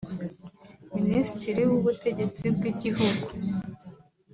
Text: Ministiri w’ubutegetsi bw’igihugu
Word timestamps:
Ministiri 0.95 1.61
w’ubutegetsi 1.69 2.45
bw’igihugu 2.55 3.25